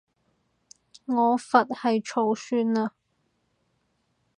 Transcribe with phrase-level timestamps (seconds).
[1.05, 2.95] 我佛系儲算了